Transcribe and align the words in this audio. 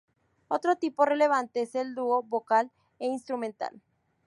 Otro 0.47 0.75
tipo 0.77 1.05
relevante 1.05 1.61
es 1.61 1.75
el 1.75 1.93
dúo 1.93 2.23
vocal 2.23 2.71
e 2.97 3.05
instrumental. 3.05 3.79